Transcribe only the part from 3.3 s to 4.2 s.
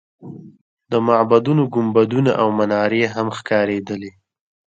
ښکارېدلې.